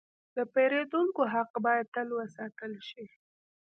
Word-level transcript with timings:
د 0.35 0.37
پیرودونکو 0.53 1.21
حق 1.33 1.51
باید 1.65 1.85
تل 1.95 2.07
وساتل 2.19 2.73
شي. 2.89 3.05